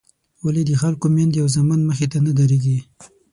ولې 0.43 0.63
د 0.65 0.71
خلکو 0.81 1.05
میندې 1.15 1.37
او 1.43 1.47
زامن 1.55 1.79
مخې 1.89 2.07
ته 2.11 2.17
نه 2.25 2.31
درېږي. 2.39 2.77